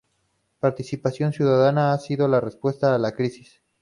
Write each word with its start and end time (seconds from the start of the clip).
Participación 0.59 1.31
ciudadana 1.31 1.93
ha 1.93 1.97
sido 1.99 2.27
la 2.27 2.41
respuesta 2.41 2.95
a 2.95 2.97
la 2.97 3.11
crisis. 3.11 3.61